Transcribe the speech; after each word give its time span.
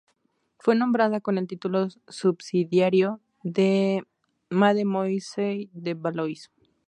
Fue 0.57 0.73
nombrada 0.73 1.21
con 1.21 1.37
el 1.37 1.45
título 1.45 1.89
subsidiario 2.07 3.21
de 3.43 4.01
"Mademoiselle 4.49 5.69
de 5.73 5.93
Valois". 5.93 6.49